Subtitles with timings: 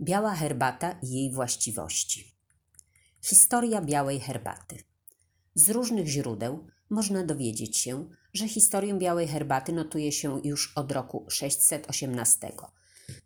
[0.00, 2.36] Biała herbata i jej właściwości.
[3.22, 4.78] Historia białej herbaty.
[5.54, 11.26] Z różnych źródeł można dowiedzieć się, że historię białej herbaty notuje się już od roku
[11.28, 12.52] 618.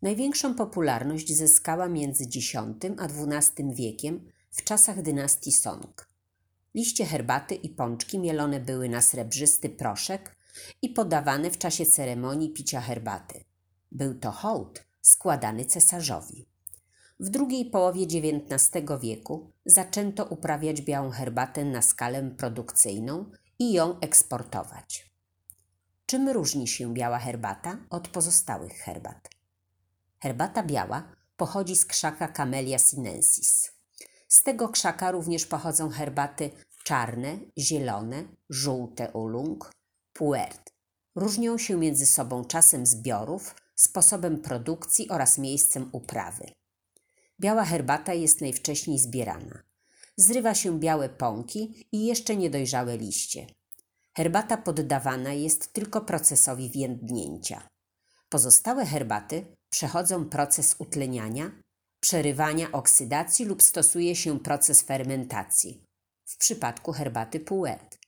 [0.02, 2.56] Największą popularność zyskała między X
[2.98, 6.08] a XII wiekiem w czasach dynastii Song.
[6.74, 10.36] Liście herbaty i pączki mielone były na srebrzysty proszek
[10.82, 13.44] i podawane w czasie ceremonii picia herbaty.
[13.92, 16.46] Był to hołd składany cesarzowi.
[17.20, 25.10] W drugiej połowie XIX wieku zaczęto uprawiać białą herbatę na skalę produkcyjną i ją eksportować.
[26.06, 29.28] Czym różni się biała herbata od pozostałych herbat?
[30.18, 33.70] Herbata biała pochodzi z krzaka Camellia sinensis.
[34.28, 36.50] Z tego krzaka również pochodzą herbaty
[36.84, 39.72] czarne, zielone, żółte ulung,
[40.12, 40.70] puert.
[41.14, 46.57] Różnią się między sobą czasem zbiorów, sposobem produkcji oraz miejscem uprawy.
[47.40, 49.62] Biała herbata jest najwcześniej zbierana.
[50.16, 53.46] Zrywa się białe pąki i jeszcze niedojrzałe liście.
[54.16, 57.68] Herbata poddawana jest tylko procesowi więdnięcia.
[58.28, 61.50] Pozostałe herbaty przechodzą proces utleniania,
[62.00, 65.84] przerywania oksydacji lub stosuje się proces fermentacji.
[66.24, 67.98] W przypadku herbaty Puet.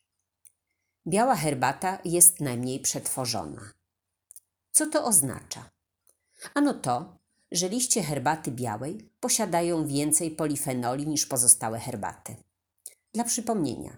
[1.07, 3.73] Biała herbata jest najmniej przetworzona.
[4.71, 5.71] Co to oznacza?
[6.55, 7.20] Ano to,
[7.53, 12.37] że liście herbaty białej posiadają więcej polifenoli niż pozostałe herbaty.
[13.15, 13.97] Dla przypomnienia,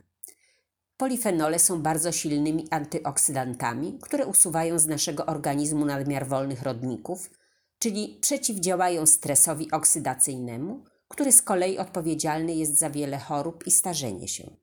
[0.97, 7.31] polifenole są bardzo silnymi antyoksydantami, które usuwają z naszego organizmu nadmiar wolnych rodników,
[7.79, 14.57] czyli przeciwdziałają stresowi oksydacyjnemu, który z kolei odpowiedzialny jest za wiele chorób i starzenie się.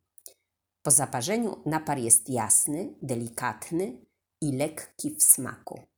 [0.82, 4.06] Po zaparzeniu napar jest jasny, delikatny
[4.42, 5.89] i lekki w smaku.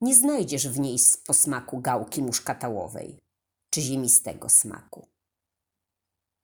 [0.00, 3.18] Nie znajdziesz w niej posmaku gałki muszkatałowej
[3.70, 5.08] czy ziemistego smaku.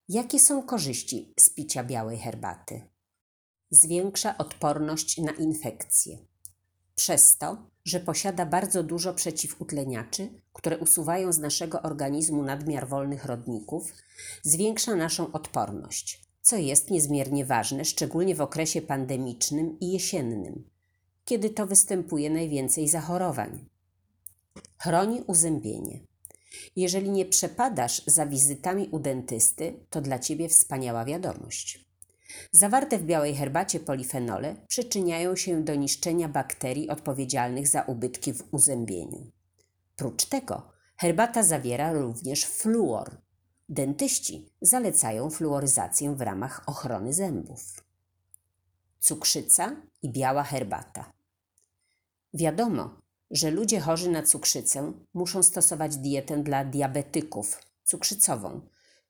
[0.09, 2.83] Jakie są korzyści z picia białej herbaty?
[3.71, 6.19] Zwiększa odporność na infekcje.
[6.95, 13.93] Przez to, że posiada bardzo dużo przeciwutleniaczy, które usuwają z naszego organizmu nadmiar wolnych rodników,
[14.43, 20.76] zwiększa naszą odporność, co jest niezmiernie ważne, szczególnie w okresie pandemicznym i jesiennym,
[21.27, 23.69] kiedy to występuje najwięcej zachorowań.
[24.79, 26.01] Chroni uzębienie.
[26.77, 31.87] Jeżeli nie przepadasz za wizytami u dentysty, to dla ciebie wspaniała wiadomość.
[32.53, 39.31] Zawarte w białej herbacie polifenole przyczyniają się do niszczenia bakterii odpowiedzialnych za ubytki w uzębieniu.
[39.97, 43.17] Prócz tego herbata zawiera również fluor.
[43.69, 47.85] Dentyści zalecają fluoryzację w ramach ochrony zębów.
[49.01, 51.16] Cukrzyca i biała herbata.
[52.39, 58.61] Wiadomo, że ludzie chorzy na cukrzycę muszą stosować dietę dla diabetyków cukrzycową,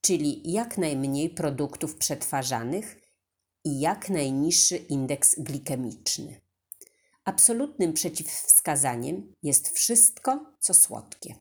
[0.01, 3.01] czyli jak najmniej produktów przetwarzanych
[3.65, 6.41] i jak najniższy indeks glikemiczny.
[7.25, 11.35] Absolutnym przeciwwskazaniem jest wszystko, co słodkie.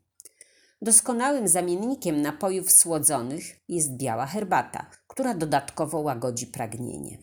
[0.81, 7.17] Doskonałym zamiennikiem napojów słodzonych jest biała herbata, która dodatkowo łagodzi pragnienie.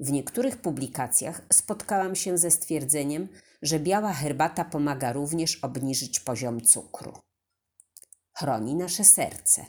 [0.00, 3.28] W niektórych publikacjach spotkałam się ze stwierdzeniem,
[3.62, 7.12] że biała herbata pomaga również obniżyć poziom cukru.
[8.32, 9.66] Chroni nasze serce.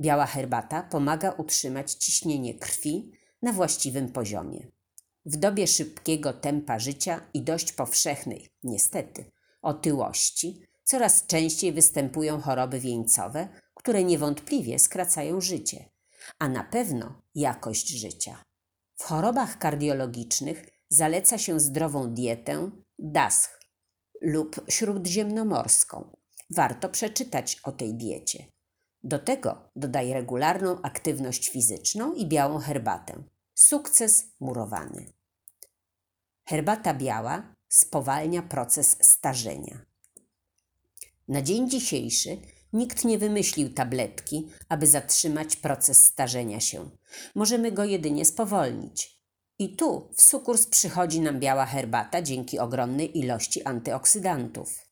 [0.00, 4.66] Biała herbata pomaga utrzymać ciśnienie krwi na właściwym poziomie.
[5.26, 9.24] W dobie szybkiego tempa życia i dość powszechnej, niestety,
[9.62, 15.90] otyłości, coraz częściej występują choroby wieńcowe, które niewątpliwie skracają życie,
[16.38, 18.44] a na pewno jakość życia.
[18.96, 23.48] W chorobach kardiologicznych zaleca się zdrową dietę DASH
[24.20, 26.16] lub śródziemnomorską.
[26.50, 28.46] Warto przeczytać o tej diecie.
[29.02, 33.22] Do tego dodaj regularną aktywność fizyczną i białą herbatę.
[33.54, 35.12] Sukces murowany.
[36.44, 39.86] Herbata biała spowalnia proces starzenia.
[41.28, 42.38] Na dzień dzisiejszy
[42.74, 46.90] nikt nie wymyślił tabletki, aby zatrzymać proces starzenia się.
[47.34, 49.14] Możemy go jedynie spowolnić.
[49.58, 54.88] I tu w sukurs przychodzi nam biała herbata dzięki ogromnej ilości antyoksydantów.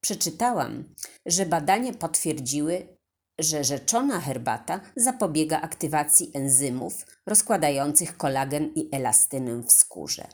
[0.00, 0.94] Przeczytałam,
[1.26, 2.98] że badania potwierdziły,
[3.38, 10.28] że rzeczona herbata zapobiega aktywacji enzymów rozkładających kolagen i elastynę w skórze.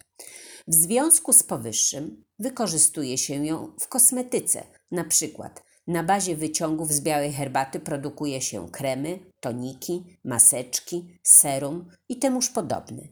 [0.68, 7.00] W związku z powyższym wykorzystuje się ją w kosmetyce, na przykład na bazie wyciągów z
[7.00, 13.02] białej herbaty produkuje się kremy, toniki, maseczki, serum i temuż podobne.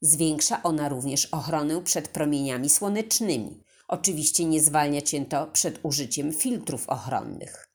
[0.00, 3.62] Zwiększa ona również ochronę przed promieniami słonecznymi.
[3.88, 7.68] Oczywiście nie zwalnia cię to przed użyciem filtrów ochronnych.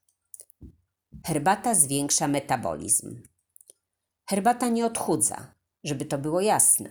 [1.25, 3.21] Herbata zwiększa metabolizm.
[4.29, 5.53] Herbata nie odchudza,
[5.83, 6.89] żeby to było jasne.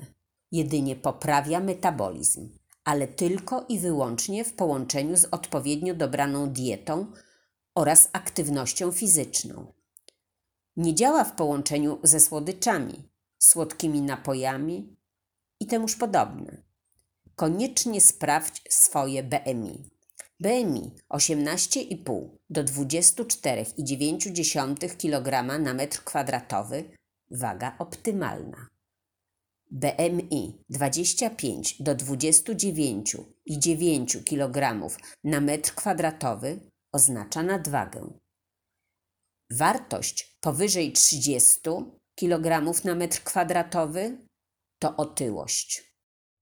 [0.52, 7.06] Jedynie poprawia metabolizm, ale tylko i wyłącznie w połączeniu z odpowiednio dobraną dietą
[7.74, 9.72] oraz aktywnością fizyczną.
[10.76, 13.08] Nie działa w połączeniu ze słodyczami,
[13.38, 14.96] słodkimi napojami
[15.60, 16.62] i temuż podobne.
[17.36, 19.90] Koniecznie sprawdź swoje BMI.
[20.40, 26.84] BMI 18,5 do 24,9 kg na metr kwadratowy
[27.30, 28.68] waga optymalna.
[29.70, 34.80] BMI 25 do 29,9 kg
[35.24, 38.10] na metr kwadratowy oznacza nadwagę.
[39.50, 41.60] Wartość powyżej 30
[42.14, 44.18] kg na metr kwadratowy
[44.78, 45.94] to otyłość.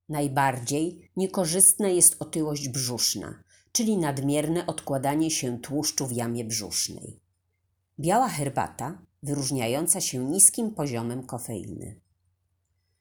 [0.09, 3.43] Najbardziej niekorzystna jest otyłość brzuszna,
[3.73, 7.21] czyli nadmierne odkładanie się tłuszczu w jamie brzusznej.
[7.99, 12.01] Biała herbata wyróżniająca się niskim poziomem kofeiny.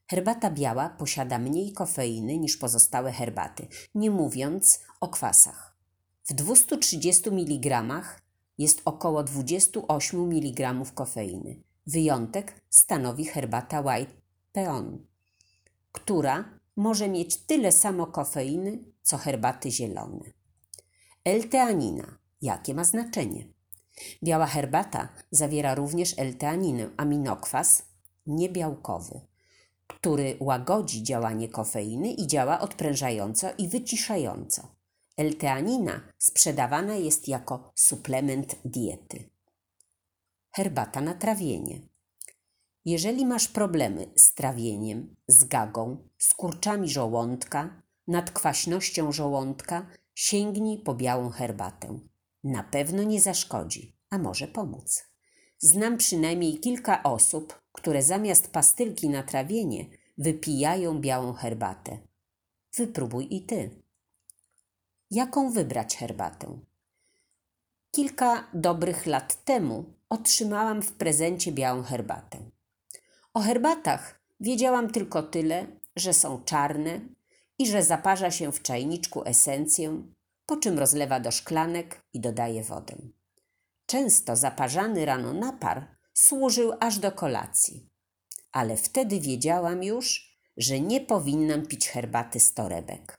[0.07, 5.68] Herbata biała posiada mniej kofeiny niż pozostałe herbaty, nie mówiąc o kwasach.
[6.29, 7.83] W 230 mg
[8.57, 11.63] jest około 28 mg kofeiny.
[11.87, 14.13] Wyjątek stanowi herbata White
[14.51, 15.05] Peon,
[15.91, 20.31] która może mieć tyle samo kofeiny, co herbaty zielone.
[21.25, 22.17] L-teanina.
[22.41, 23.47] Jakie ma znaczenie?
[24.23, 27.85] Biała herbata zawiera również L-teaninę, aminokwas
[28.25, 29.21] niebiałkowy,
[29.87, 34.78] który łagodzi działanie kofeiny i działa odprężająco i wyciszająco.
[35.19, 39.29] L-teanina sprzedawana jest jako suplement diety.
[40.51, 41.81] Herbata na trawienie.
[42.85, 51.29] Jeżeli masz problemy z trawieniem, z gagą, z kurczami żołądka, nadkwaśnością żołądka, sięgnij po białą
[51.29, 51.99] herbatę.
[52.43, 55.03] Na pewno nie zaszkodzi, a może pomóc.
[55.57, 59.85] Znam przynajmniej kilka osób, które zamiast pastylki na trawienie
[60.17, 61.97] wypijają białą herbatę.
[62.77, 63.88] Wypróbuj i ty.
[65.11, 66.59] Jaką wybrać herbatę?
[67.91, 72.37] Kilka dobrych lat temu otrzymałam w prezencie białą herbatę.
[73.33, 76.99] O herbatach wiedziałam tylko tyle, że są czarne
[77.57, 80.03] i że zaparza się w czajniczku esencję,
[80.45, 82.95] po czym rozlewa do szklanek i dodaje wodę.
[83.85, 87.89] Często zaparzany rano napar służył aż do kolacji,
[88.51, 93.18] ale wtedy wiedziałam już, że nie powinnam pić herbaty z torebek.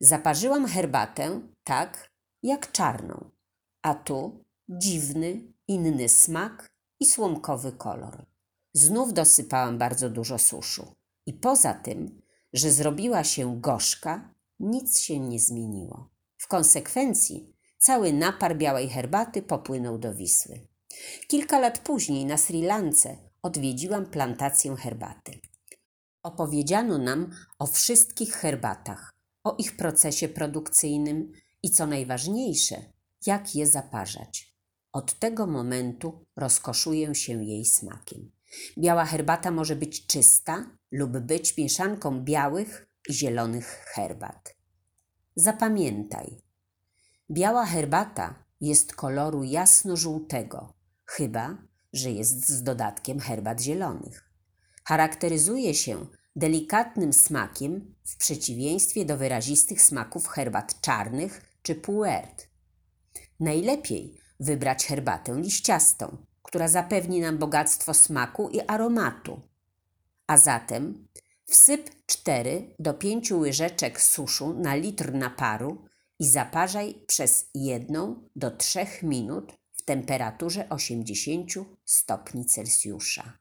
[0.00, 2.10] Zaparzyłam herbatę tak,
[2.42, 3.30] jak czarną,
[3.82, 6.70] a tu dziwny, inny smak
[7.00, 8.26] i słomkowy kolor.
[8.72, 10.94] Znów dosypałam bardzo dużo suszu
[11.26, 12.22] i poza tym,
[12.52, 16.10] że zrobiła się gorzka, nic się nie zmieniło.
[16.36, 20.66] W konsekwencji cały napar białej herbaty popłynął do Wisły.
[21.28, 25.40] Kilka lat później na Sri Lance odwiedziłam plantację herbaty.
[26.22, 29.15] Opowiedziano nam o wszystkich herbatach,
[29.46, 31.32] o ich procesie produkcyjnym
[31.62, 32.76] i co najważniejsze,
[33.26, 34.56] jak je zaparzać.
[34.92, 38.30] Od tego momentu rozkoszuję się jej smakiem.
[38.78, 44.56] Biała herbata może być czysta lub być mieszanką białych i zielonych herbat.
[45.36, 46.42] Zapamiętaj,
[47.30, 51.58] biała herbata jest koloru jasno-żółtego, chyba
[51.92, 54.30] że jest z dodatkiem herbat zielonych.
[54.84, 56.06] Charakteryzuje się
[56.36, 62.46] delikatnym smakiem w przeciwieństwie do wyrazistych smaków herbat czarnych czy puert.
[63.40, 69.40] Najlepiej wybrać herbatę liściastą, która zapewni nam bogactwo smaku i aromatu.
[70.26, 71.06] A zatem
[71.44, 75.84] wsyp 4 do 5 łyżeczek suszu na litr naparu
[76.18, 81.52] i zaparzaj przez 1 do 3 minut w temperaturze 80
[81.84, 83.38] stopni Celsjusza.